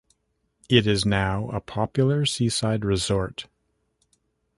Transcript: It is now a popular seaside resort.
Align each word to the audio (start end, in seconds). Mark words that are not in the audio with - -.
It 0.67 0.87
is 0.87 1.05
now 1.05 1.49
a 1.49 1.61
popular 1.61 2.25
seaside 2.25 2.83
resort. 2.83 3.45